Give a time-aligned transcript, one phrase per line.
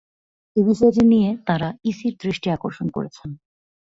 [0.55, 3.29] এ বিষয়টি নিয়ে তাঁরা ইসির দৃষ্টি আকর্ষণ করেছেন।